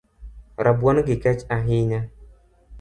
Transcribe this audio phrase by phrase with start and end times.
[0.65, 2.01] Rabuoni gi kech ahinya